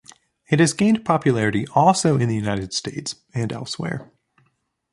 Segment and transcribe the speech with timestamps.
[0.49, 4.11] It has gained popularity also in the United States and elsewhere.